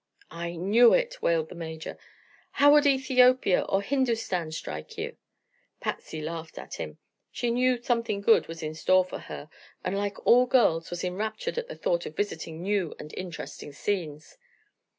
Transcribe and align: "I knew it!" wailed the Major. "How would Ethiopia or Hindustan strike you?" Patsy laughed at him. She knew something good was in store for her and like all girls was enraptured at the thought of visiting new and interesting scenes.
"I 0.31 0.55
knew 0.55 0.95
it!" 0.95 1.21
wailed 1.21 1.49
the 1.49 1.53
Major. 1.53 1.95
"How 2.53 2.71
would 2.71 2.87
Ethiopia 2.87 3.61
or 3.61 3.83
Hindustan 3.83 4.51
strike 4.51 4.97
you?" 4.97 5.15
Patsy 5.79 6.23
laughed 6.23 6.57
at 6.57 6.73
him. 6.79 6.97
She 7.31 7.51
knew 7.51 7.79
something 7.79 8.19
good 8.19 8.47
was 8.47 8.63
in 8.63 8.73
store 8.73 9.05
for 9.05 9.19
her 9.19 9.47
and 9.85 9.95
like 9.95 10.17
all 10.25 10.47
girls 10.47 10.89
was 10.89 11.03
enraptured 11.03 11.59
at 11.59 11.67
the 11.67 11.75
thought 11.75 12.07
of 12.07 12.15
visiting 12.15 12.63
new 12.63 12.95
and 12.97 13.13
interesting 13.13 13.73
scenes. 13.73 14.39